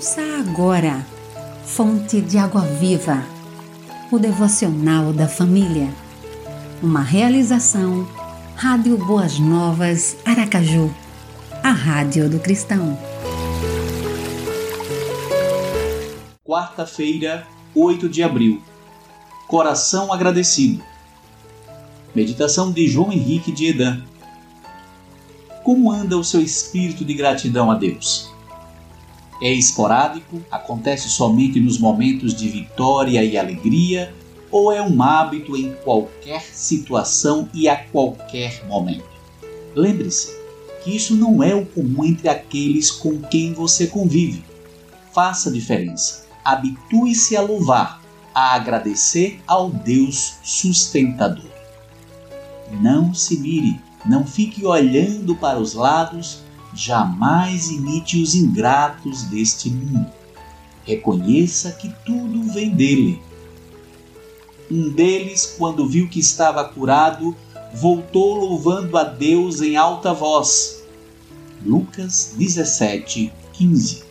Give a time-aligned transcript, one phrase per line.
[0.00, 1.06] Ouça agora,
[1.62, 3.22] Fonte de Água Viva,
[4.10, 5.92] o devocional da família.
[6.82, 8.08] Uma realização,
[8.56, 10.90] Rádio Boas Novas, Aracaju,
[11.62, 12.98] a Rádio do Cristão.
[16.42, 18.62] Quarta-feira, 8 de abril.
[19.46, 20.82] Coração agradecido.
[22.14, 24.02] Meditação de João Henrique de Edan.
[25.62, 28.39] Como anda o seu espírito de gratidão a Deus?
[29.42, 30.42] É esporádico?
[30.50, 34.12] Acontece somente nos momentos de vitória e alegria?
[34.50, 39.08] Ou é um hábito em qualquer situação e a qualquer momento?
[39.74, 40.36] Lembre-se
[40.82, 44.44] que isso não é o comum entre aqueles com quem você convive.
[45.12, 46.26] Faça diferença.
[46.44, 48.02] Habitue-se a louvar,
[48.34, 51.50] a agradecer ao Deus sustentador.
[52.80, 56.42] Não se mire, não fique olhando para os lados
[56.74, 60.10] jamais imite os ingratos deste mundo.
[60.84, 63.22] Reconheça que tudo vem dele.
[64.70, 67.36] Um deles, quando viu que estava curado,
[67.74, 70.84] voltou louvando a Deus em alta voz.
[71.64, 74.04] Lucas 17, 15.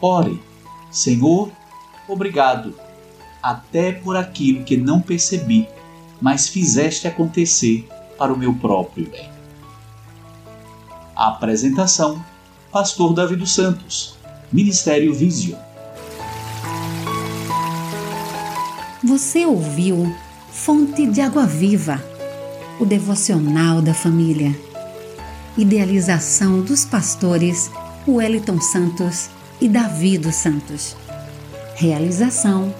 [0.00, 0.40] Ore,
[0.90, 1.50] Senhor,
[2.08, 2.74] obrigado,
[3.42, 5.68] até por aquilo que não percebi,
[6.20, 9.37] mas fizeste acontecer para o meu próprio bem.
[11.18, 12.24] Apresentação:
[12.70, 14.14] Pastor Davi dos Santos,
[14.52, 15.58] Ministério Visio.
[19.02, 20.14] Você ouviu
[20.52, 22.00] Fonte de Água Viva,
[22.78, 24.56] o devocional da família.
[25.56, 27.68] Idealização dos pastores
[28.06, 29.28] Wellington Santos
[29.60, 30.94] e Davi dos Santos.
[31.74, 32.72] Realização: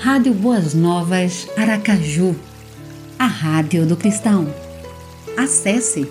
[0.00, 2.34] Rádio Boas Novas Aracaju,
[3.16, 4.52] a Rádio do Cristão.
[5.36, 6.10] Acesse